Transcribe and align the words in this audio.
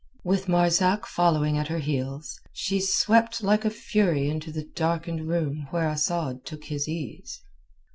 With 0.23 0.47
Marzak 0.47 1.05
following 1.05 1.59
at 1.59 1.67
her 1.67 1.77
heels, 1.77 2.39
she 2.53 2.81
swept 2.81 3.43
like 3.43 3.65
a 3.65 3.69
fury 3.69 4.31
into 4.31 4.51
the 4.51 4.63
darkened 4.63 5.27
room 5.27 5.67
where 5.69 5.87
Asad 5.87 6.43
took 6.43 6.63
his 6.63 6.89
ease. 6.89 7.43